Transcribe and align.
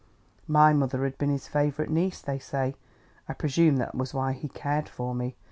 My 0.47 0.73
mother 0.73 1.03
had 1.03 1.19
been 1.19 1.29
his 1.29 1.47
favorite 1.47 1.91
niece, 1.91 2.21
they 2.23 2.39
say; 2.39 2.73
I 3.29 3.33
presume 3.33 3.77
that 3.77 3.93
was 3.93 4.15
why 4.15 4.31
he 4.31 4.47
cared 4.49 4.89
for 4.89 5.13
me. 5.13 5.35